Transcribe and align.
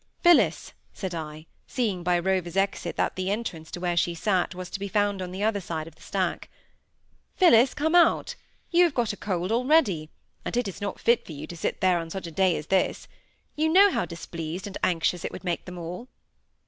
"Phillis!" 0.23 0.73
said 0.95 1.13
I, 1.13 1.45
seeing 1.67 2.01
by 2.01 2.17
Rover's 2.17 2.57
exit 2.57 2.95
that 2.95 3.15
the 3.15 3.29
entrance 3.29 3.69
to 3.69 3.79
where 3.79 3.95
she 3.95 4.15
sate 4.15 4.55
was 4.55 4.71
to 4.71 4.79
be 4.79 4.87
found 4.87 5.21
on 5.21 5.29
the 5.31 5.43
other 5.43 5.61
side 5.61 5.87
of 5.87 5.93
the 5.93 6.01
stack. 6.01 6.49
"Phillis, 7.35 7.75
come 7.75 7.93
out! 7.93 8.33
You 8.71 8.83
have 8.83 8.95
got 8.95 9.13
a 9.13 9.15
cold 9.17 9.51
already; 9.51 10.09
and 10.43 10.57
it 10.57 10.67
is 10.67 10.81
not 10.81 10.99
fit 10.99 11.23
for 11.23 11.33
you 11.33 11.45
to 11.45 11.55
sit 11.55 11.81
there 11.81 11.99
on 11.99 12.09
such 12.09 12.25
a 12.25 12.31
day 12.31 12.57
as 12.57 12.65
this. 12.65 13.07
You 13.55 13.69
know 13.69 13.91
how 13.91 14.05
displeased 14.05 14.65
and 14.65 14.75
anxious 14.83 15.23
it 15.23 15.31
would 15.31 15.43
make 15.43 15.65
them 15.65 15.77
all." 15.77 16.07